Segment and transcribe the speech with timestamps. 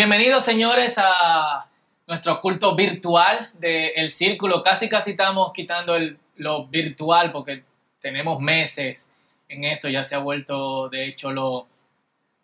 [0.00, 1.68] Bienvenidos señores a
[2.06, 4.62] nuestro culto virtual del Círculo.
[4.62, 7.64] Casi casi estamos quitando el, lo virtual porque
[8.00, 9.12] tenemos meses
[9.46, 11.66] en esto, ya se ha vuelto de hecho lo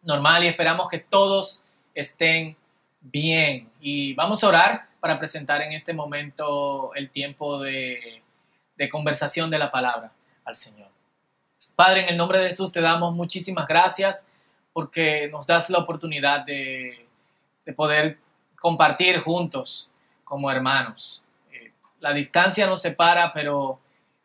[0.03, 1.65] normal y esperamos que todos
[1.95, 2.59] estén
[3.01, 3.71] bien.
[3.81, 8.23] Y vamos a orar para presentar en este momento el tiempo de,
[8.77, 10.13] de conversación de la palabra
[10.45, 10.91] al Señor.
[11.75, 14.29] Padre, en el nombre de Jesús te damos muchísimas gracias
[14.75, 17.06] porque nos das la oportunidad de
[17.67, 18.19] de poder
[18.59, 19.91] compartir juntos
[20.25, 21.25] como hermanos.
[21.53, 23.79] Eh, la distancia nos separa, pero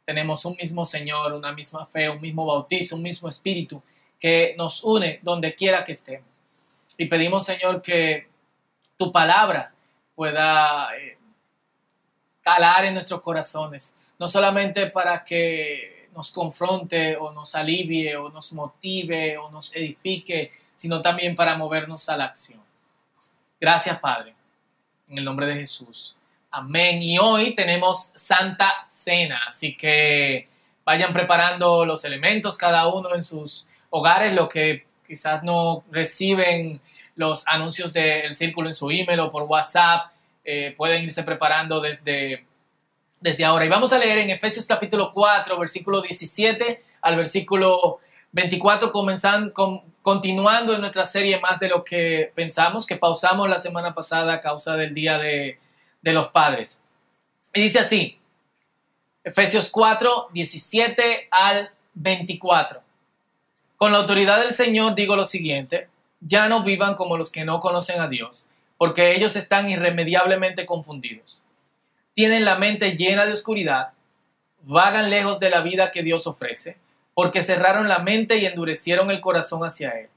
[0.06, 3.82] tenemos un mismo Señor, una misma fe, un mismo bautizo, un mismo espíritu
[4.20, 6.30] que nos une donde quiera que estemos.
[6.98, 8.30] Y pedimos, Señor, que
[8.96, 9.74] tu palabra
[10.16, 11.18] pueda eh,
[12.42, 18.54] calar en nuestros corazones, no solamente para que nos confronte o nos alivie o nos
[18.54, 22.62] motive o nos edifique, sino también para movernos a la acción.
[23.62, 24.34] Gracias, Padre.
[25.08, 26.16] En el nombre de Jesús.
[26.50, 27.00] Amén.
[27.04, 30.48] Y hoy tenemos Santa Cena, así que
[30.84, 36.82] vayan preparando los elementos cada uno en sus hogares, lo que quizás no reciben
[37.16, 40.12] los anuncios del círculo en su email o por WhatsApp,
[40.44, 42.44] eh, pueden irse preparando desde,
[43.20, 43.64] desde ahora.
[43.64, 48.00] Y vamos a leer en Efesios capítulo 4, versículo 17 al versículo
[48.32, 53.60] 24, comenzando, con, continuando en nuestra serie más de lo que pensamos, que pausamos la
[53.60, 55.60] semana pasada a causa del Día de,
[56.02, 56.84] de los Padres.
[57.54, 58.20] Y dice así,
[59.24, 62.82] Efesios 4, 17 al 24.
[63.76, 67.60] Con la autoridad del Señor digo lo siguiente, ya no vivan como los que no
[67.60, 68.48] conocen a Dios,
[68.78, 71.44] porque ellos están irremediablemente confundidos.
[72.14, 73.94] Tienen la mente llena de oscuridad,
[74.62, 76.78] vagan lejos de la vida que Dios ofrece
[77.14, 80.10] porque cerraron la mente y endurecieron el corazón hacia Él.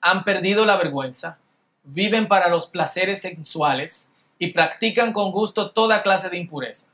[0.00, 1.38] Han perdido la vergüenza,
[1.84, 6.88] viven para los placeres sensuales y practican con gusto toda clase de impureza.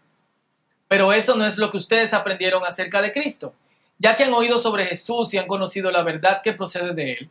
[0.88, 3.54] Pero eso no es lo que ustedes aprendieron acerca de Cristo.
[3.98, 7.30] Ya que han oído sobre Jesús y han conocido la verdad que procede de Él,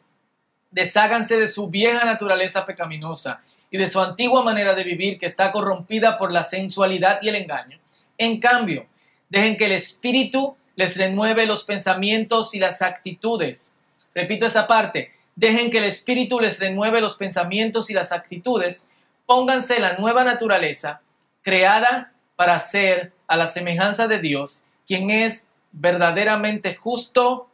[0.71, 5.51] desháganse de su vieja naturaleza pecaminosa y de su antigua manera de vivir que está
[5.51, 7.77] corrompida por la sensualidad y el engaño.
[8.17, 8.87] En cambio,
[9.29, 13.77] dejen que el Espíritu les renueve los pensamientos y las actitudes.
[14.13, 15.13] Repito esa parte.
[15.35, 18.89] Dejen que el Espíritu les renueve los pensamientos y las actitudes.
[19.25, 21.01] Pónganse la nueva naturaleza,
[21.41, 27.49] creada para ser a la semejanza de Dios, quien es verdaderamente justo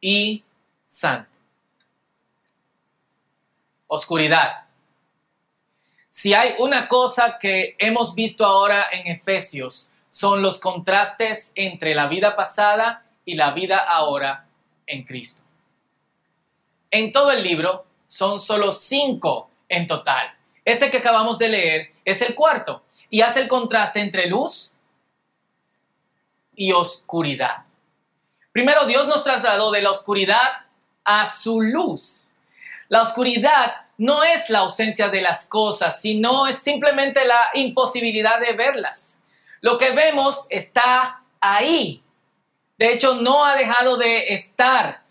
[0.00, 0.44] y
[0.84, 1.30] santo.
[3.88, 4.66] Oscuridad.
[6.10, 12.06] Si hay una cosa que hemos visto ahora en Efesios, son los contrastes entre la
[12.06, 14.46] vida pasada y la vida ahora
[14.86, 15.42] en Cristo.
[16.90, 20.34] En todo el libro son solo cinco en total.
[20.64, 24.72] Este que acabamos de leer es el cuarto y hace el contraste entre luz
[26.54, 27.64] y oscuridad.
[28.52, 30.64] Primero Dios nos trasladó de la oscuridad
[31.04, 32.26] a su luz.
[32.88, 38.54] La oscuridad no es la ausencia de las cosas, sino es simplemente la imposibilidad de
[38.54, 39.20] verlas.
[39.60, 42.02] Lo que vemos está ahí.
[42.78, 45.02] De hecho, no ha dejado de estar.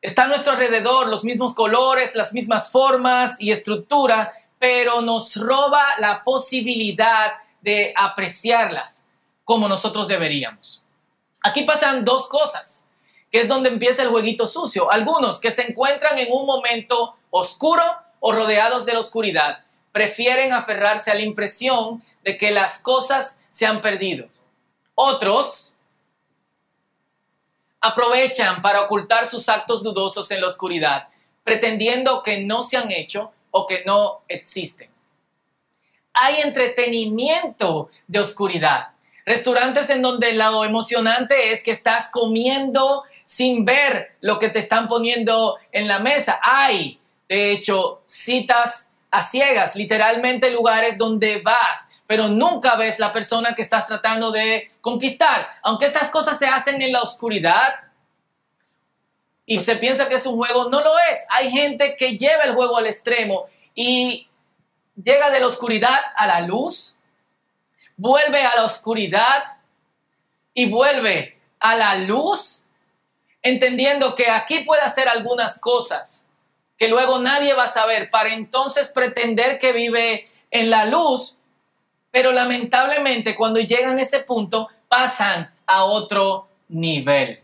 [0.00, 5.84] Está a nuestro alrededor, los mismos colores, las mismas formas y estructura, pero nos roba
[5.98, 9.04] la posibilidad de apreciarlas
[9.44, 10.84] como nosotros deberíamos.
[11.42, 12.88] Aquí pasan dos cosas,
[13.32, 14.90] que es donde empieza el jueguito sucio.
[14.90, 17.82] Algunos que se encuentran en un momento oscuro
[18.20, 23.66] o rodeados de la oscuridad prefieren aferrarse a la impresión de que las cosas se
[23.66, 24.26] han perdido.
[24.94, 25.76] Otros
[27.78, 31.08] aprovechan para ocultar sus actos dudosos en la oscuridad,
[31.44, 34.88] pretendiendo que no se han hecho o que no existen.
[36.14, 38.92] Hay entretenimiento de oscuridad.
[39.26, 44.88] Restaurantes en donde lo emocionante es que estás comiendo sin ver lo que te están
[44.88, 46.40] poniendo en la mesa.
[46.42, 46.98] Hay,
[47.28, 53.62] de hecho, citas a ciegas, literalmente lugares donde vas pero nunca ves la persona que
[53.62, 55.46] estás tratando de conquistar.
[55.62, 57.84] Aunque estas cosas se hacen en la oscuridad
[59.46, 61.24] y se piensa que es un juego, no lo es.
[61.28, 63.44] Hay gente que lleva el juego al extremo
[63.76, 64.28] y
[65.00, 66.96] llega de la oscuridad a la luz,
[67.96, 69.44] vuelve a la oscuridad
[70.52, 72.64] y vuelve a la luz,
[73.40, 76.26] entendiendo que aquí puede hacer algunas cosas
[76.76, 81.36] que luego nadie va a saber, para entonces pretender que vive en la luz
[82.10, 87.38] pero lamentablemente cuando llegan a ese punto pasan a otro nivel.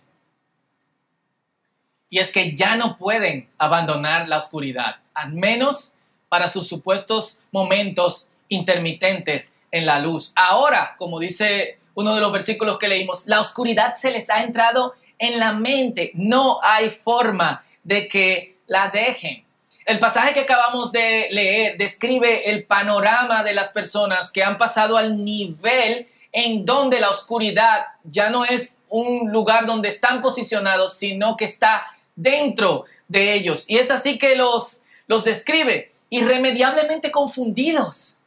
[2.09, 5.95] Y es que ya no pueden abandonar la oscuridad, al menos
[6.29, 10.33] para sus supuestos momentos intermitentes en la luz.
[10.37, 14.93] Ahora, como dice uno de los versículos que leímos, la oscuridad se les ha entrado
[15.19, 16.13] en la mente.
[16.15, 19.46] No hay forma de que la dejen.
[19.87, 24.97] El pasaje que acabamos de leer describe el panorama de las personas que han pasado
[24.97, 31.37] al nivel en donde la oscuridad ya no es un lugar donde están posicionados, sino
[31.37, 31.87] que está
[32.17, 33.65] dentro de ellos.
[33.69, 38.19] Y es así que los, los describe irremediablemente confundidos,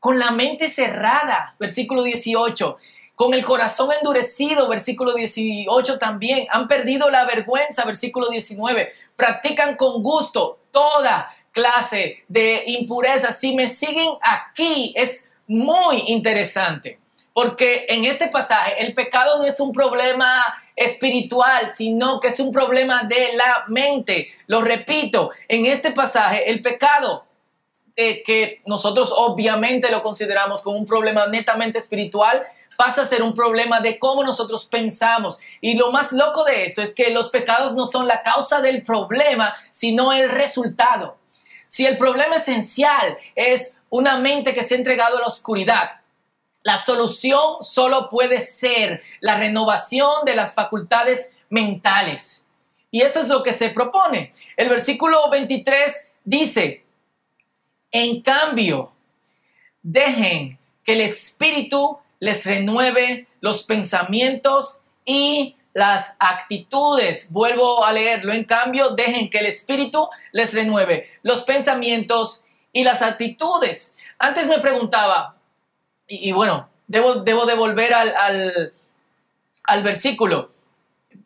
[0.00, 2.76] con la mente cerrada, versículo 18,
[3.14, 10.02] con el corazón endurecido, versículo 18 también, han perdido la vergüenza, versículo 19, practican con
[10.02, 13.32] gusto toda clase de impureza.
[13.32, 16.98] Si me siguen aquí, es muy interesante,
[17.32, 20.42] porque en este pasaje el pecado no es un problema
[20.76, 24.28] espiritual, sino que es un problema de la mente.
[24.46, 27.26] Lo repito, en este pasaje el pecado
[27.96, 32.46] que nosotros obviamente lo consideramos como un problema netamente espiritual,
[32.76, 35.38] pasa a ser un problema de cómo nosotros pensamos.
[35.60, 38.82] Y lo más loco de eso es que los pecados no son la causa del
[38.82, 41.16] problema, sino el resultado.
[41.68, 46.00] Si el problema esencial es una mente que se ha entregado a la oscuridad,
[46.62, 52.46] la solución solo puede ser la renovación de las facultades mentales.
[52.90, 54.32] Y eso es lo que se propone.
[54.56, 56.83] El versículo 23 dice,
[57.94, 58.92] en cambio,
[59.80, 67.30] dejen que el Espíritu les renueve los pensamientos y las actitudes.
[67.30, 68.32] Vuelvo a leerlo.
[68.32, 72.42] En cambio, dejen que el Espíritu les renueve los pensamientos
[72.72, 73.96] y las actitudes.
[74.18, 75.36] Antes me preguntaba,
[76.08, 78.72] y, bueno, debo, debo de volver al,
[79.66, 80.50] al, versículo.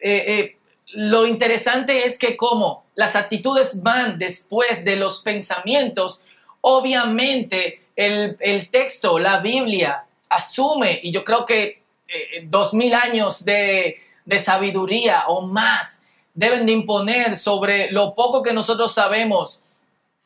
[0.01, 6.25] Eh, eh, lo interesante es que como las actitudes van después de los pensamientos,
[6.61, 13.45] obviamente el, el texto, la Biblia, asume, y yo creo que eh, dos mil años
[13.45, 13.97] de,
[14.43, 19.61] sabiduría o más deben de imponer sobre lo poco que nosotros sabemos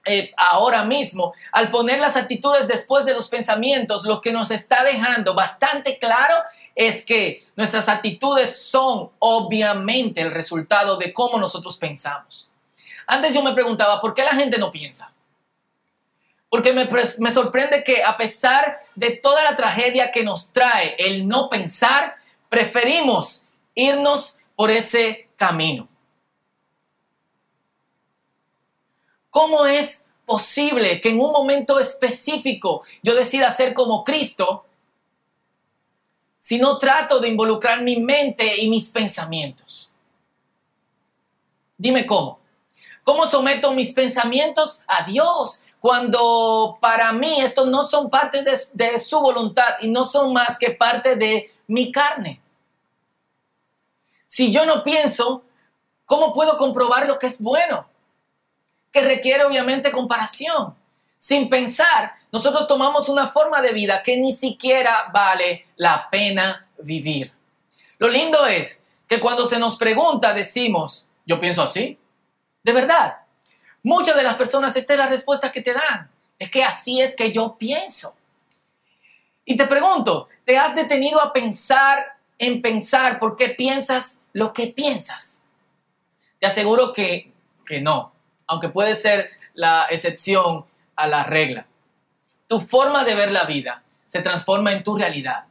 [0.04, 4.82] eh, ahora mismo, al poner las actitudes después de los pensamientos, lo que nos está
[4.82, 6.34] dejando bastante claro
[6.74, 12.50] es que nuestras actitudes son obviamente el resultado de cómo nosotros pensamos.
[13.06, 15.11] Antes yo me preguntaba, ¿por qué la gente no piensa?
[16.52, 21.48] Porque me, sorprende que a pesar de toda la tragedia que nos trae el no
[21.48, 22.16] pensar,
[22.50, 25.88] preferimos irnos por ese camino.
[29.30, 34.66] ¿Cómo es posible que en un momento específico yo decida ser como Cristo
[36.38, 39.94] si no trato de involucrar mi mente y mis pensamientos?
[41.78, 42.40] Dime cómo.
[43.04, 45.61] ¿Cómo someto mis pensamientos a Dios?
[45.82, 50.70] Cuando para mí estos no son parte de, su voluntad y no son más que
[50.70, 52.40] parte de mi carne.
[54.28, 55.42] Si yo no pienso,
[56.06, 57.88] ¿cómo puedo comprobar lo que es bueno?
[58.92, 60.76] Que requiere obviamente comparación.
[61.18, 67.32] Sin pensar, nosotros tomamos una forma de vida que ni siquiera vale la pena vivir.
[67.98, 71.98] Lo lindo es que cuando se nos pregunta decimos, yo pienso así.
[72.62, 73.21] De verdad,
[73.82, 76.10] Muchas de las personas, esta es la respuesta que te dan.
[76.38, 78.16] Es que así es que yo pienso.
[79.44, 84.68] Y te pregunto, ¿te has detenido a pensar en pensar por qué piensas lo que
[84.68, 85.44] piensas?
[86.38, 87.32] Te aseguro que,
[87.66, 88.12] que no,
[88.46, 90.64] aunque puede ser la excepción
[90.96, 91.66] a la regla.
[92.46, 95.46] Tu forma de ver la vida se transforma en tu realidad.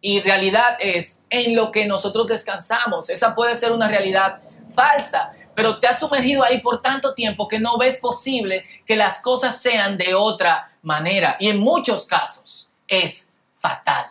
[0.00, 3.08] Y realidad es en lo que nosotros descansamos.
[3.10, 4.40] Esa puede ser una realidad
[4.74, 9.20] falsa, pero te has sumergido ahí por tanto tiempo que no ves posible que las
[9.20, 11.36] cosas sean de otra manera.
[11.38, 14.06] Y en muchos casos es fatal.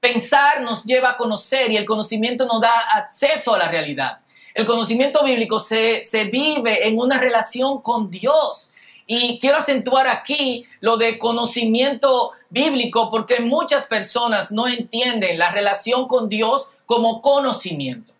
[0.00, 4.20] Pensar nos lleva a conocer y el conocimiento nos da acceso a la realidad.
[4.54, 8.72] El conocimiento bíblico se, se vive en una relación con Dios.
[9.06, 16.08] Y quiero acentuar aquí lo de conocimiento bíblico porque muchas personas no entienden la relación
[16.08, 18.14] con Dios como conocimiento.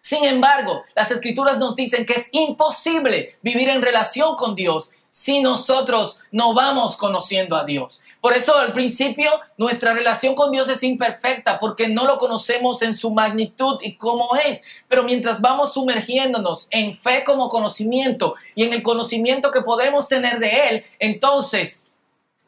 [0.00, 5.40] Sin embargo, las escrituras nos dicen que es imposible vivir en relación con Dios si
[5.40, 8.02] nosotros no vamos conociendo a Dios.
[8.20, 12.94] Por eso al principio nuestra relación con Dios es imperfecta porque no lo conocemos en
[12.94, 14.64] su magnitud y cómo es.
[14.88, 20.40] Pero mientras vamos sumergiéndonos en fe como conocimiento y en el conocimiento que podemos tener
[20.40, 21.86] de Él, entonces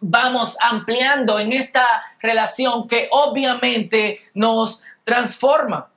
[0.00, 1.86] vamos ampliando en esta
[2.20, 5.90] relación que obviamente nos transforma.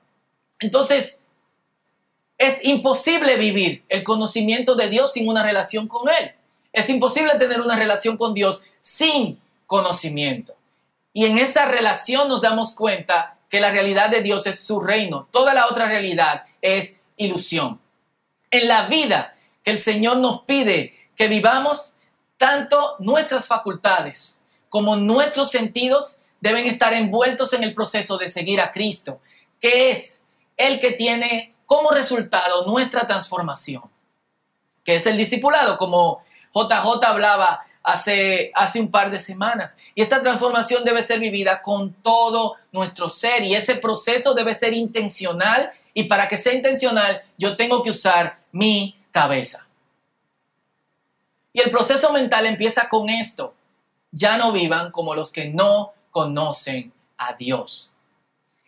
[0.60, 1.23] Entonces,
[2.44, 6.32] es imposible vivir el conocimiento de Dios sin una relación con Él.
[6.72, 10.54] Es imposible tener una relación con Dios sin conocimiento.
[11.12, 15.28] Y en esa relación nos damos cuenta que la realidad de Dios es su reino.
[15.30, 17.80] Toda la otra realidad es ilusión.
[18.50, 21.94] En la vida que el Señor nos pide que vivamos,
[22.36, 28.72] tanto nuestras facultades como nuestros sentidos deben estar envueltos en el proceso de seguir a
[28.72, 29.20] Cristo,
[29.60, 30.22] que es
[30.56, 33.82] el que tiene como resultado nuestra transformación,
[34.84, 39.78] que es el discipulado, como JJ hablaba hace, hace un par de semanas.
[39.94, 44.72] Y esta transformación debe ser vivida con todo nuestro ser y ese proceso debe ser
[44.72, 49.68] intencional y para que sea intencional yo tengo que usar mi cabeza.
[51.52, 53.54] Y el proceso mental empieza con esto.
[54.10, 57.93] Ya no vivan como los que no conocen a Dios.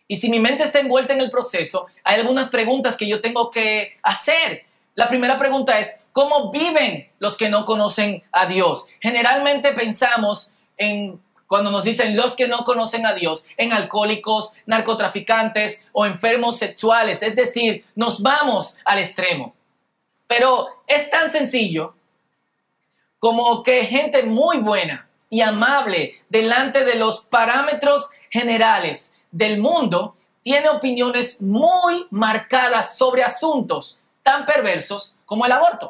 [0.07, 3.51] Y si mi mente está envuelta en el proceso, hay algunas preguntas que yo tengo
[3.51, 4.65] que hacer.
[4.95, 8.85] La primera pregunta es, ¿cómo viven los que no conocen a Dios?
[9.01, 15.87] Generalmente pensamos en, cuando nos dicen los que no conocen a Dios, en alcohólicos, narcotraficantes
[15.91, 17.21] o enfermos sexuales.
[17.21, 19.53] Es decir, nos vamos al extremo.
[20.25, 21.95] Pero es tan sencillo
[23.19, 30.67] como que gente muy buena y amable delante de los parámetros generales del mundo tiene
[30.69, 35.87] opiniones muy marcadas sobre asuntos tan perversos como el aborto.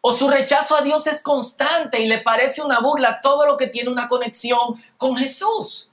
[0.00, 3.66] O su rechazo a Dios es constante y le parece una burla todo lo que
[3.66, 5.90] tiene una conexión con Jesús.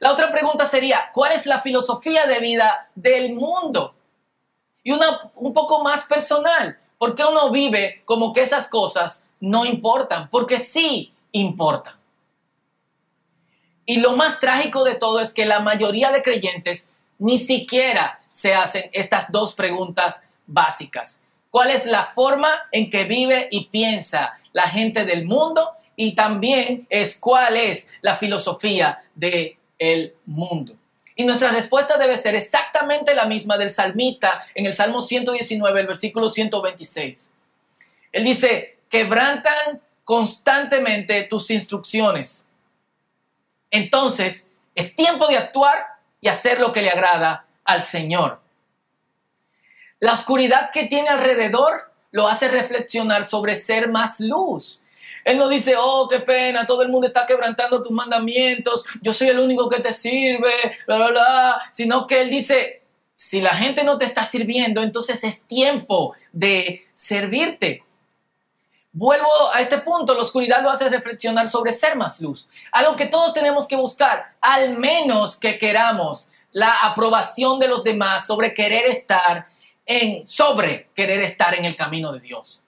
[0.00, 3.94] La otra pregunta sería, ¿cuál es la filosofía de vida del mundo?
[4.82, 9.64] Y una un poco más personal, ¿por qué uno vive como que esas cosas no
[9.64, 10.28] importan?
[10.30, 11.97] Porque sí importan.
[13.88, 18.52] Y lo más trágico de todo es que la mayoría de creyentes ni siquiera se
[18.52, 21.22] hacen estas dos preguntas básicas.
[21.50, 25.70] ¿Cuál es la forma en que vive y piensa la gente del mundo?
[25.96, 30.74] Y también es cuál es la filosofía del el mundo.
[31.16, 35.86] Y nuestra respuesta debe ser exactamente la misma del salmista en el Salmo 119, el
[35.86, 37.32] versículo 126.
[38.12, 42.47] Él dice, quebrantan constantemente tus instrucciones
[43.70, 45.84] entonces es tiempo de actuar
[46.20, 48.40] y hacer lo que le agrada al Señor.
[50.00, 54.82] La oscuridad que tiene alrededor lo hace reflexionar sobre ser más luz.
[55.24, 59.28] Él no dice, oh, qué pena, todo el mundo está quebrantando tus mandamientos, yo soy
[59.28, 60.50] el único que te sirve,
[60.86, 62.82] bla, bla, bla, sino que él dice,
[63.14, 67.82] si la gente no te está sirviendo, entonces es tiempo de servirte.
[68.98, 73.06] Vuelvo a este punto, la oscuridad lo hace reflexionar sobre ser más luz, algo que
[73.06, 78.86] todos tenemos que buscar, al menos que queramos la aprobación de los demás sobre querer
[78.86, 79.46] estar
[79.86, 82.64] en, sobre querer estar en el camino de Dios.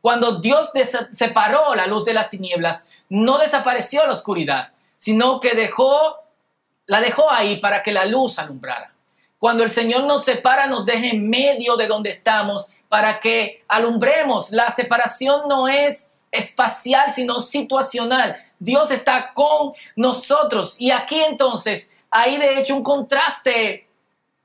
[0.00, 0.70] Cuando Dios
[1.10, 6.14] separó la luz de las tinieblas, no desapareció la oscuridad, sino que dejó,
[6.86, 8.94] la dejó ahí para que la luz alumbrara.
[9.36, 14.50] Cuando el Señor nos separa, nos deja en medio de donde estamos para que alumbremos.
[14.50, 18.36] La separación no es espacial, sino situacional.
[18.58, 20.76] Dios está con nosotros.
[20.78, 23.86] Y aquí entonces hay de hecho un contraste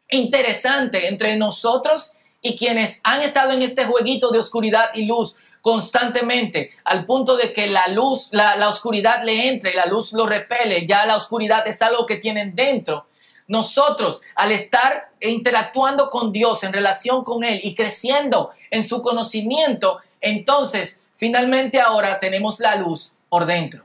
[0.09, 6.71] interesante entre nosotros y quienes han estado en este jueguito de oscuridad y luz constantemente,
[6.83, 10.87] al punto de que la luz, la, oscuridad le entra y la luz lo repele.
[10.87, 13.05] Ya la oscuridad es algo que tienen dentro.
[13.51, 19.99] Nosotros, al estar interactuando con Dios en relación con Él y creciendo en su conocimiento,
[20.21, 23.83] entonces finalmente ahora tenemos la luz por dentro.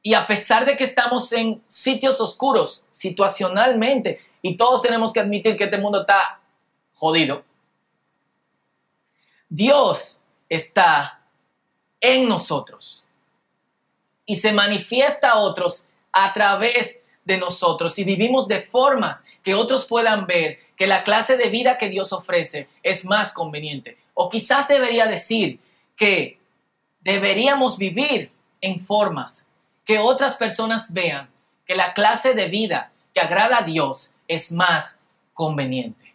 [0.00, 5.58] Y a pesar de que estamos en sitios oscuros situacionalmente, y todos tenemos que admitir
[5.58, 6.40] que este mundo está
[6.94, 7.44] jodido,
[9.50, 11.20] Dios está
[12.00, 13.06] en nosotros
[14.24, 19.84] y se manifiesta a otros a través de nosotros y vivimos de formas que otros
[19.84, 23.96] puedan ver que la clase de vida que Dios ofrece es más conveniente.
[24.14, 25.60] O quizás debería decir
[25.96, 26.38] que
[27.00, 29.46] deberíamos vivir en formas
[29.84, 31.30] que otras personas vean
[31.66, 35.00] que la clase de vida que agrada a Dios es más
[35.34, 36.14] conveniente.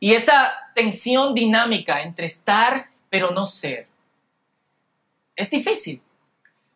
[0.00, 3.86] Y esa tensión dinámica entre estar pero no ser
[5.36, 6.02] es difícil,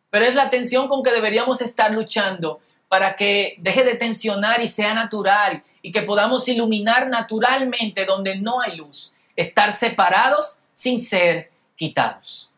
[0.09, 4.67] pero es la tensión con que deberíamos estar luchando para que deje de tensionar y
[4.67, 11.51] sea natural y que podamos iluminar naturalmente donde no hay luz, estar separados sin ser
[11.75, 12.53] quitados.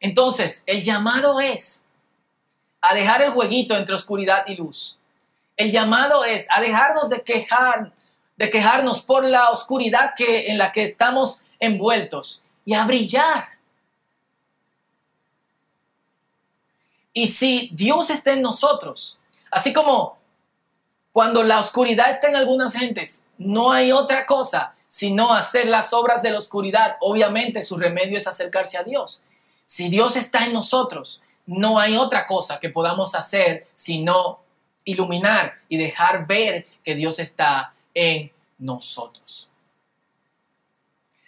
[0.00, 1.84] Entonces, el llamado es
[2.80, 4.98] a dejar el jueguito entre oscuridad y luz,
[5.60, 7.92] el llamado es a dejarnos de quejar,
[8.36, 13.59] de quejarnos por la oscuridad que, en la que estamos envueltos y a brillar.
[17.12, 19.18] Y si Dios está en nosotros,
[19.50, 20.18] así como
[21.12, 26.20] cuando la oscuridad está en algunas gentes, no hay otra cosa sino hacer las obras
[26.20, 26.96] de la oscuridad.
[27.00, 29.22] Obviamente su remedio es acercarse a Dios.
[29.64, 34.40] Si Dios está en nosotros, no hay otra cosa que podamos hacer sino
[34.84, 39.48] iluminar y dejar ver que Dios está en nosotros.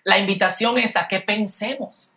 [0.03, 2.17] La invitación es a que pensemos.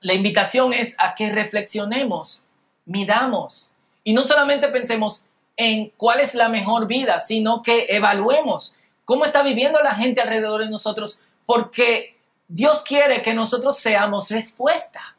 [0.00, 2.44] La invitación es a que reflexionemos,
[2.84, 3.72] midamos
[4.04, 5.24] y no solamente pensemos
[5.56, 10.64] en cuál es la mejor vida, sino que evaluemos cómo está viviendo la gente alrededor
[10.64, 15.16] de nosotros, porque Dios quiere que nosotros seamos respuesta.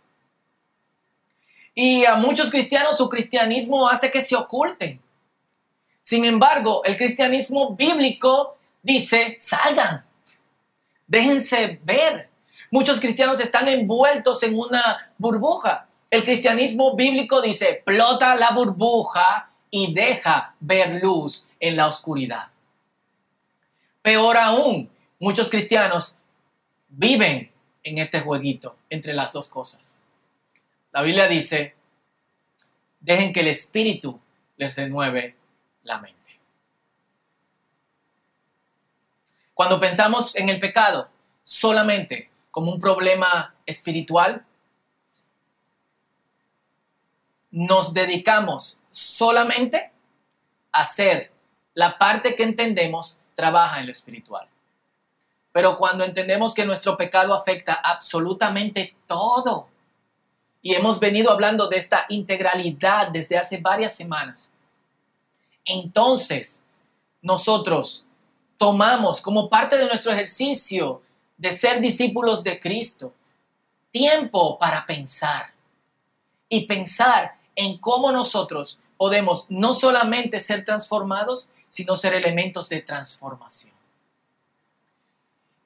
[1.76, 5.02] Y a muchos cristianos su cristianismo hace que se oculten.
[6.02, 10.06] Sin embargo, el cristianismo bíblico dice, salgan,
[11.08, 12.29] déjense ver.
[12.72, 15.88] Muchos cristianos están envueltos en una burbuja.
[16.10, 22.50] El cristianismo bíblico dice, plota la burbuja y deja ver luz en la oscuridad.
[24.02, 26.18] Peor aún, muchos cristianos
[26.90, 27.52] viven
[27.84, 30.02] en este jueguito entre las dos cosas.
[30.92, 31.76] La Biblia dice,
[33.00, 34.20] dejen que el Espíritu
[34.58, 35.36] les renueve
[35.84, 36.18] la mente.
[39.54, 41.10] Cuando pensamos en el pecado
[41.44, 42.29] solamente
[42.60, 44.46] como un problema espiritual,
[47.52, 49.94] nos dedicamos solamente
[50.74, 51.32] a hacer
[51.74, 54.46] la parte que entendemos trabaja en lo espiritual.
[55.54, 59.70] Pero cuando entendemos que nuestro pecado afecta absolutamente todo,
[60.62, 64.54] y hemos venido hablando de esta integralidad desde hace varias semanas,
[65.64, 66.66] entonces
[67.22, 68.06] nosotros
[68.58, 71.02] tomamos como parte de nuestro ejercicio
[71.40, 73.12] de ser discípulos de Cristo
[73.90, 75.52] tiempo para pensar
[76.48, 83.80] y pensar en cómo nosotros podemos no solamente ser transformados, sino ser elementos de transformación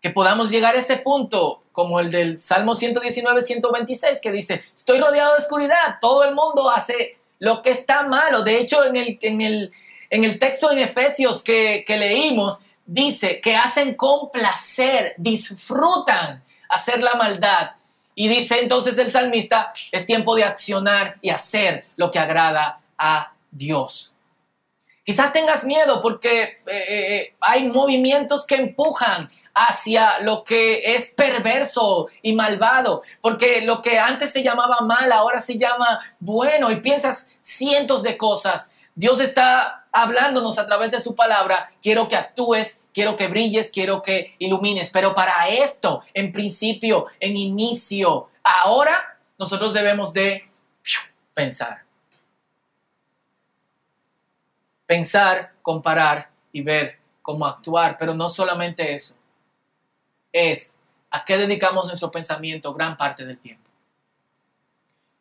[0.03, 4.99] que podamos llegar a ese punto, como el del Salmo 119, 126, que dice, estoy
[4.99, 8.43] rodeado de oscuridad, todo el mundo hace lo que está malo.
[8.43, 9.71] De hecho, en el, en el,
[10.09, 17.02] en el texto en Efesios que, que leímos, dice que hacen con placer, disfrutan hacer
[17.02, 17.72] la maldad.
[18.15, 23.32] Y dice entonces el salmista, es tiempo de accionar y hacer lo que agrada a
[23.50, 24.15] Dios.
[25.04, 31.13] Quizás tengas miedo porque eh, eh, eh, hay movimientos que empujan hacia lo que es
[31.15, 36.78] perverso y malvado, porque lo que antes se llamaba mal ahora se llama bueno y
[36.78, 38.72] piensas cientos de cosas.
[38.96, 44.01] Dios está hablándonos a través de su palabra, quiero que actúes, quiero que brilles, quiero
[44.01, 50.49] que ilumines, pero para esto, en principio, en inicio, ahora, nosotros debemos de
[51.34, 51.84] pensar.
[54.86, 59.15] Pensar, comparar y ver cómo actuar, pero no solamente eso
[60.34, 63.69] es a qué dedicamos nuestro pensamiento gran parte del tiempo.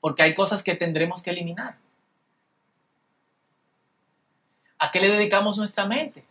[0.01, 1.77] Porque hay cosas que tendremos que eliminar.
[4.83, 6.27] ¿A qué le dedicamos nuestra mente?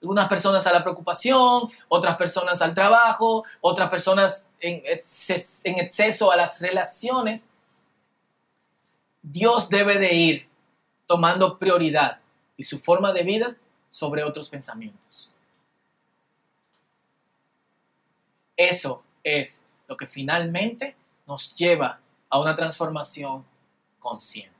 [0.00, 4.82] Algunas personas a la preocupación, otras personas al trabajo, otras personas en,
[5.78, 7.50] exceso a las relaciones.
[9.22, 10.48] Dios debe de ir
[11.06, 12.18] tomando prioridad
[12.56, 13.56] y su forma de vida
[13.88, 15.32] sobre otros pensamientos.
[18.56, 23.44] Eso es lo que finalmente nos lleva a una transformación
[24.00, 24.51] consciente.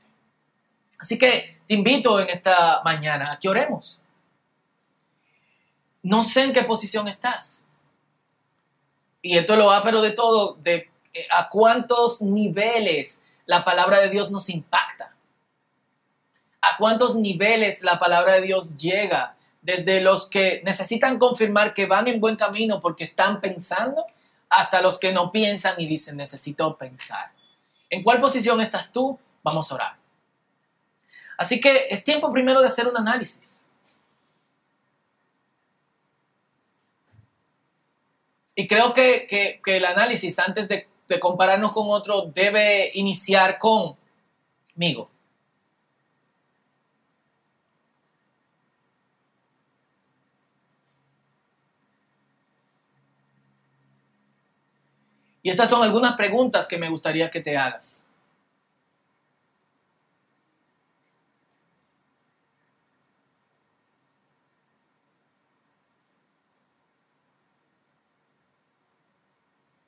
[1.03, 4.03] Así que te invito en esta mañana a que oremos.
[6.01, 7.65] No sé en qué posición estás.
[9.21, 14.11] Y esto lo va, pero de todo, de eh, a cuántos niveles la palabra de
[14.11, 15.13] Dios nos impacta.
[16.61, 22.07] A cuántos niveles la palabra de Dios llega desde los que necesitan confirmar que van
[22.07, 24.05] en buen camino porque están pensando,
[24.49, 27.33] hasta los que no piensan y dicen necesito pensar.
[27.89, 29.19] ¿En cuál posición estás tú?
[29.43, 30.02] Vamos a orar.
[31.37, 33.63] Así que es tiempo primero de hacer un análisis.
[38.55, 45.09] Y creo que, el análisis antes de, de compararnos con otro debe iniciar conmigo.
[55.41, 58.05] Y estas son algunas preguntas que me gustaría que te hagas.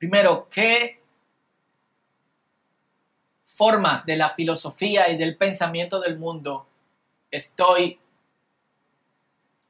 [0.08, 1.02] Primero, ¿qué
[3.42, 6.64] formas de la filosofía y del pensamiento del mundo
[7.28, 7.98] estoy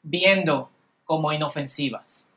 [0.02, 0.70] viendo
[1.06, 2.32] como inofensivas?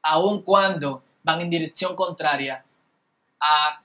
[0.00, 2.64] Aun cuando van en dirección contraria
[3.40, 3.82] a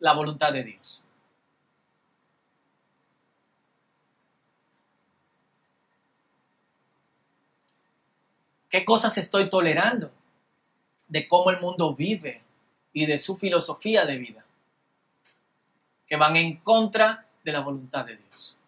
[0.00, 1.04] la voluntad de Dios.
[8.68, 10.10] ¿Qué cosas estoy tolerando
[11.08, 12.42] de cómo el mundo vive
[12.92, 14.44] y de su filosofía de vida?
[16.06, 18.58] Que van en contra de la voluntad de Dios.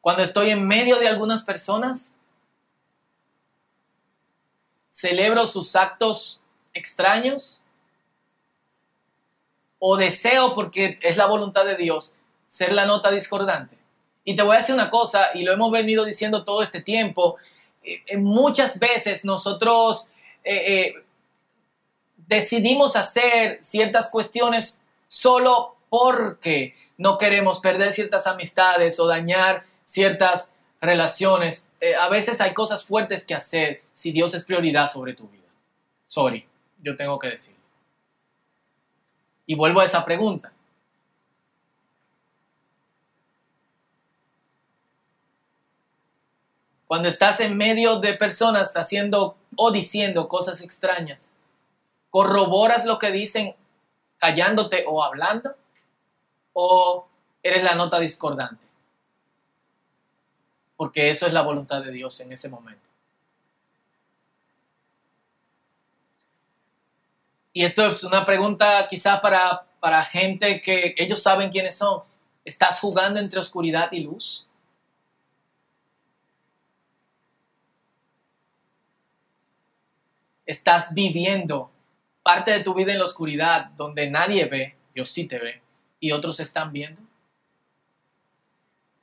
[0.00, 2.16] Cuando estoy en medio de algunas personas,
[4.90, 6.40] celebro sus actos
[6.72, 7.62] extraños
[9.78, 12.14] o deseo, porque es la voluntad de Dios,
[12.46, 13.78] ser la nota discordante.
[14.28, 17.36] Y te voy a decir una cosa, y lo hemos venido diciendo todo este tiempo,
[17.82, 20.10] eh, muchas veces nosotros
[20.44, 20.94] eh, eh,
[22.26, 31.72] decidimos hacer ciertas cuestiones solo porque no queremos perder ciertas amistades o dañar ciertas relaciones,
[31.80, 35.48] eh, a veces hay cosas fuertes que hacer si Dios es prioridad sobre tu vida.
[36.04, 36.46] Sorry,
[36.82, 37.56] yo tengo que decir.
[39.46, 40.52] Y vuelvo a esa pregunta.
[46.88, 51.36] Cuando estás en medio de personas haciendo o diciendo cosas extrañas,
[52.10, 53.54] ¿corroboras lo que dicen
[54.16, 55.54] callándote o hablando?
[56.54, 57.06] ¿O
[57.44, 58.68] eres la nota discordante?
[60.78, 62.88] porque eso es la voluntad de Dios en ese momento.
[67.52, 72.02] Y esto es una pregunta quizás para, para gente que ellos saben quiénes son.
[72.44, 74.46] ¿Estás jugando entre oscuridad y luz?
[80.48, 81.70] ¿Estás viviendo
[82.22, 85.60] parte de tu vida en la oscuridad donde nadie ve, Dios sí te ve,
[86.00, 87.02] y otros están viendo?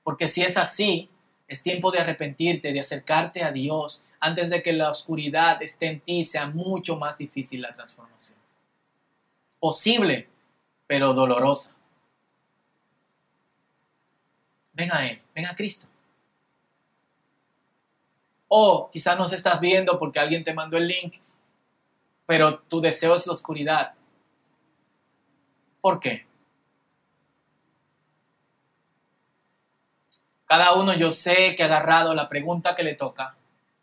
[0.04, 1.08] Porque si es así,
[1.48, 6.00] es tiempo de arrepentirte, de acercarte a Dios antes de que la oscuridad esté en
[6.00, 8.40] ti, sea mucho más difícil la transformación.
[9.60, 10.28] Posible,
[10.88, 11.76] pero dolorosa.
[14.74, 15.86] Ven a Él, ven a Cristo.
[18.48, 21.18] O quizás no se estás viendo porque alguien te mandó el link,
[22.26, 23.94] pero tu deseo es la oscuridad.
[25.82, 26.26] ¿Por qué?
[30.46, 33.36] Cada uno yo sé que ha agarrado la pregunta que le toca.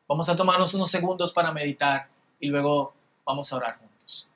[0.09, 4.28] Vamos a tomarnos unos segundos para meditar y luego vamos a orar juntos.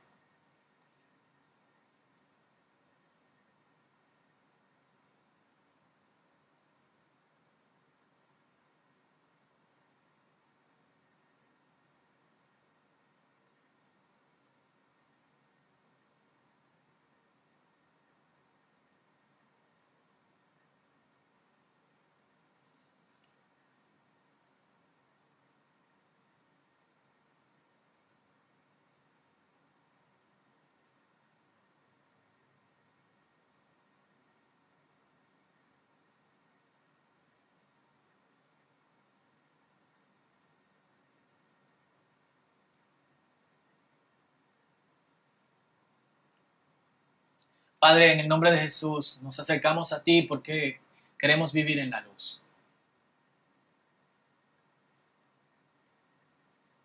[47.88, 50.80] Padre, en el nombre de Jesús, nos acercamos a ti porque
[51.16, 52.42] queremos vivir en la luz.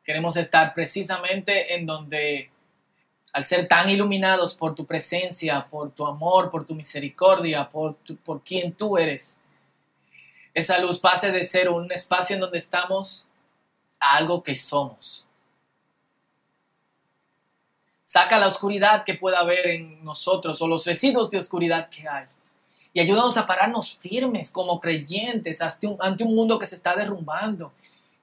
[0.04, 2.52] Queremos estar precisamente en donde,
[3.34, 8.44] al ser tan iluminados por tu presencia, por tu amor, por tu misericordia, por, por
[8.44, 9.42] quien tú eres,
[10.54, 13.32] esa luz pase de ser un espacio en donde estamos
[14.00, 15.28] a algo que somos.
[18.12, 22.26] Saca la oscuridad que pueda haber en nosotros o los residuos de oscuridad que hay.
[22.92, 27.72] Y ayúdanos a pararnos firmes como creyentes ante un, mundo que se está derrumbando,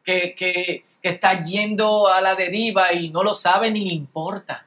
[0.04, 4.66] que, que, está yendo a la deriva y no lo sabe ni le importa.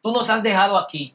[0.00, 1.14] Tú nos has dejado aquí.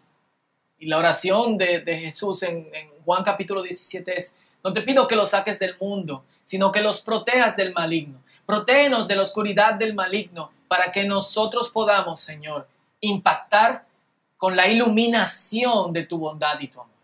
[0.78, 5.16] Y la oración de, Jesús en, en Juan capítulo 17 es, no te pido que
[5.16, 8.22] los saques del mundo, sino que los protejas del maligno.
[8.46, 12.68] Protégenos de la oscuridad del maligno para que nosotros podamos, Señor,
[13.00, 13.86] impactar
[14.38, 16.96] con la iluminación de tu bondad y tu amor.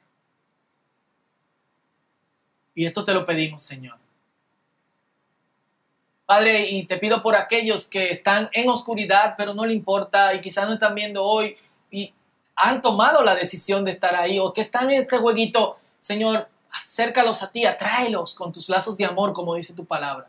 [2.74, 3.96] Y esto te lo pedimos, Señor.
[6.26, 10.42] Padre, y te pido por aquellos que están en oscuridad, pero no le importa y
[10.42, 11.56] quizás no están viendo hoy
[11.92, 12.12] y
[12.56, 17.44] han tomado la decisión de estar ahí o que están en este jueguito, Señor, acércalos
[17.44, 20.28] a ti, atráelos con tus lazos de amor, como dice tu palabra.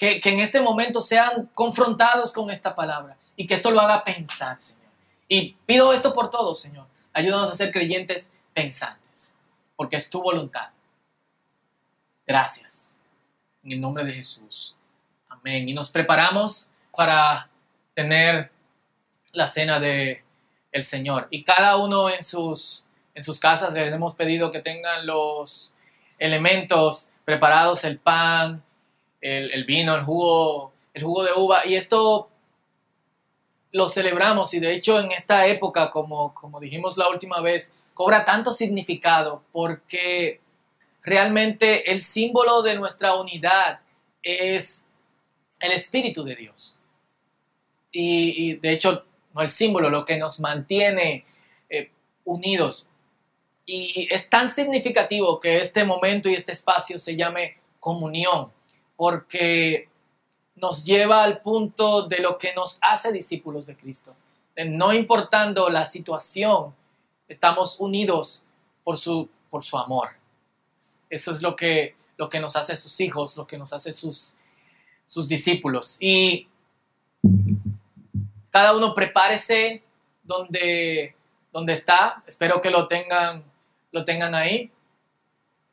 [0.00, 4.58] Que, en este momento sean confrontados con esta palabra y que esto lo haga pensar,
[4.58, 4.88] Señor.
[5.28, 6.86] Y pido esto por todos, Señor.
[7.12, 9.38] Ayúdanos a ser creyentes pensantes,
[9.76, 10.70] porque es tu voluntad.
[12.26, 12.98] Gracias.
[13.62, 14.74] En el nombre de Jesús.
[15.28, 15.68] Amén.
[15.68, 17.50] Y nos preparamos para
[17.92, 18.50] tener
[19.34, 20.24] la cena de
[20.72, 21.28] el Señor.
[21.30, 25.74] Y cada uno en sus, en sus casas les hemos pedido que tengan los
[26.18, 28.64] elementos preparados, el pan,
[29.20, 31.66] el, vino, el jugo, el jugo de uva.
[31.66, 32.30] Y esto
[33.72, 38.24] lo celebramos y de hecho en esta época, como, como dijimos la última vez, cobra
[38.24, 40.40] tanto significado porque
[41.02, 43.80] realmente el símbolo de nuestra unidad
[44.22, 44.88] es
[45.60, 46.78] el Espíritu de Dios.
[47.92, 49.04] Y, de hecho,
[49.34, 51.24] no el símbolo, lo que nos mantiene
[51.68, 51.90] eh,
[52.24, 52.88] unidos.
[53.66, 58.52] Y es tan significativo que este momento y este espacio se llame comunión,
[59.00, 59.88] porque
[60.56, 64.14] nos lleva al punto de lo que nos hace discípulos de Cristo.
[64.66, 66.74] No importando la situación,
[67.26, 68.44] estamos unidos
[68.84, 70.10] por su, por su amor.
[71.08, 74.36] Eso es lo que, lo que nos hace sus hijos, lo que nos hace sus,
[75.06, 75.96] sus discípulos.
[75.98, 76.46] Y
[78.50, 79.82] cada uno prepárese
[80.22, 81.16] donde,
[81.50, 82.22] donde está.
[82.26, 83.44] Espero que lo tengan,
[83.92, 84.70] lo tengan ahí.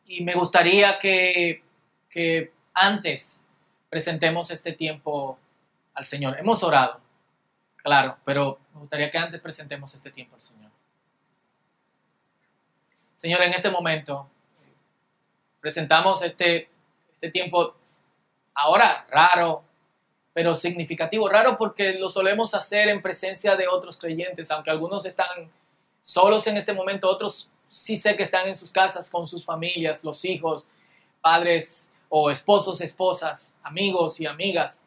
[0.06, 1.62] Y me gustaría que,
[2.10, 3.48] que antes
[3.90, 5.38] presentemos este tiempo
[5.94, 6.40] al Señor.
[6.40, 7.02] Hemos orado,
[7.78, 10.72] claro, pero me gustaría que antes presentemos este tiempo al Señor.
[13.16, 14.30] Señor, en este momento
[15.60, 16.70] presentamos este,
[17.14, 17.76] este tiempo
[18.54, 19.64] ahora raro,
[20.34, 21.28] pero significativo.
[21.28, 25.50] Raro porque lo solemos hacer en presencia de otros creyentes, aunque algunos están
[26.00, 30.04] solos en este momento, otros sí sé que están en sus casas con sus familias,
[30.04, 30.68] los hijos,
[31.22, 34.86] padres, o esposos, esposas, amigos y amigas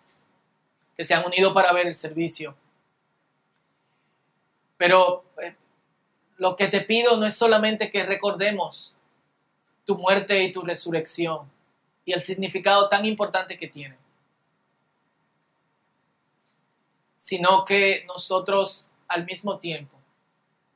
[0.97, 2.55] que se han unido para ver el servicio.
[4.77, 5.55] Pero eh,
[6.39, 8.95] lo que te pido no es solamente que recordemos
[9.85, 11.51] tu muerte y tu resurrección
[12.05, 13.97] y el significado tan importante que tiene,
[17.17, 19.97] sino que nosotros al mismo tiempo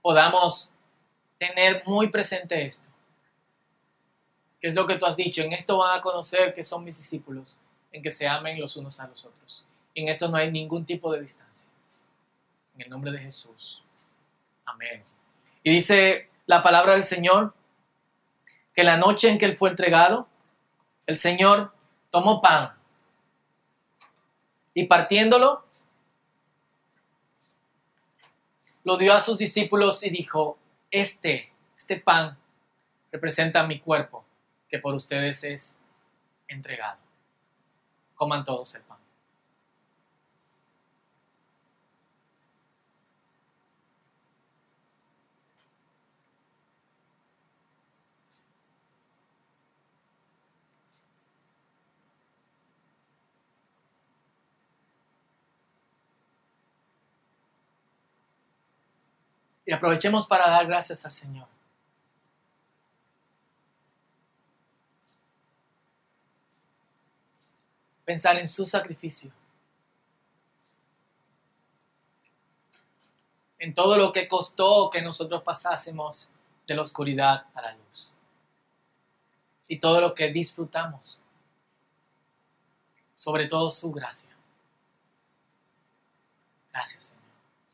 [0.02, 0.74] podamos
[1.38, 2.93] tener muy presente esto
[4.64, 5.42] ¿Qué es lo que tú has dicho?
[5.42, 7.60] En esto van a conocer que son mis discípulos,
[7.92, 9.66] en que se amen los unos a los otros.
[9.92, 11.68] Y en esto no hay ningún tipo de distancia.
[12.74, 13.82] En el nombre de Jesús.
[14.64, 15.02] Amén.
[15.62, 17.52] Y dice la palabra del Señor
[18.74, 20.28] que la noche en que él fue entregado,
[21.04, 21.70] el Señor
[22.10, 22.72] tomó pan
[24.72, 25.62] y partiéndolo,
[28.82, 30.56] lo dio a sus discípulos y dijo,
[30.90, 32.38] este, este pan
[33.12, 34.23] representa mi cuerpo
[34.74, 35.80] que por ustedes es
[36.48, 36.98] entregado.
[38.16, 38.98] Coman todos el pan.
[59.64, 61.53] Y aprovechemos para dar gracias al Señor.
[68.04, 69.32] Pensar en su sacrificio,
[73.58, 76.30] en todo lo que costó que nosotros pasásemos
[76.66, 78.14] de la oscuridad a la luz
[79.68, 81.22] y todo lo que disfrutamos,
[83.16, 84.34] sobre todo su gracia.
[86.70, 87.24] Gracias, Señor.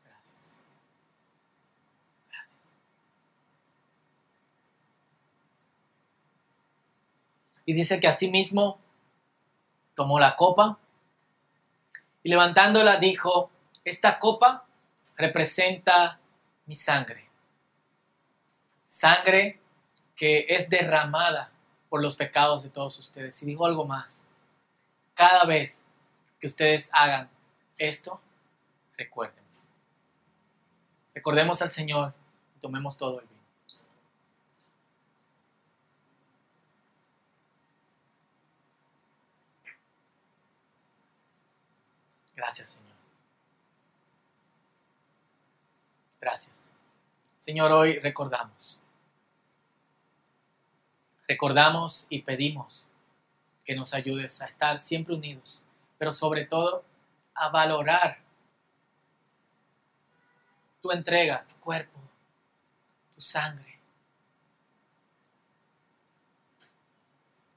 [0.05, 0.61] Gracias.
[2.29, 2.75] Gracias.
[7.65, 8.80] Y dice que asimismo
[9.93, 10.77] tomó la copa
[12.23, 13.51] y levantándola dijo,
[13.83, 14.65] esta copa
[15.17, 16.19] representa
[16.65, 17.29] mi sangre.
[18.83, 19.59] Sangre
[20.15, 21.51] que es derramada
[21.89, 23.41] por los pecados de todos ustedes.
[23.41, 24.27] Y dijo algo más.
[25.15, 25.85] Cada vez
[26.39, 27.27] que ustedes hagan
[27.79, 28.21] esto,
[28.97, 29.43] recuerden.
[31.15, 32.13] Recordemos al Señor
[32.55, 33.30] y tomemos todo el
[42.41, 42.95] Gracias, Señor.
[46.19, 46.71] Gracias.
[47.37, 48.81] Señor, hoy recordamos.
[51.27, 52.89] Recordamos y pedimos
[53.63, 55.63] que nos ayudes a estar siempre unidos,
[55.99, 56.83] pero sobre todo
[57.35, 58.17] a valorar
[60.81, 61.99] tu entrega, tu cuerpo,
[63.13, 63.79] tu sangre.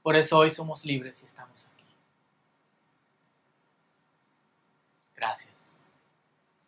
[0.03, 1.74] Por eso hoy somos libres y estamos aquí.
[5.25, 5.79] Gracias.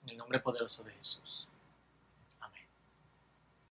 [0.01, 1.46] En el nombre poderoso de Jesús.